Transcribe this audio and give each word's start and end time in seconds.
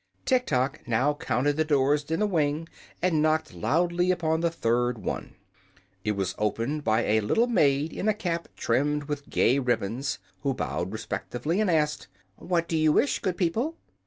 Tiktok 0.25 0.81
now 0.87 1.13
counted 1.13 1.57
the 1.57 1.63
doors 1.63 2.09
in 2.09 2.21
the 2.21 2.25
wing 2.25 2.67
and 3.03 3.21
knocked 3.21 3.53
loudly 3.53 4.09
upon 4.09 4.41
the 4.41 4.49
third 4.49 4.97
one. 4.97 5.35
It 6.03 6.13
was 6.13 6.33
opened 6.39 6.83
by 6.83 7.03
a 7.05 7.21
little 7.21 7.45
maid 7.45 7.93
in 7.93 8.07
a 8.07 8.13
cap 8.15 8.47
trimmed 8.57 9.03
with 9.03 9.29
gay 9.29 9.59
ribbons, 9.59 10.17
who 10.41 10.55
bowed 10.55 10.91
respectfully 10.91 11.61
and 11.61 11.69
asked: 11.69 12.07
"What 12.37 12.67
do 12.67 12.77
you 12.77 12.91
wish, 12.93 13.19
good 13.19 13.37
people?" 13.37 13.75